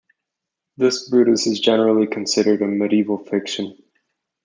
[0.77, 3.83] This Brutus is generally considered a medieval fiction.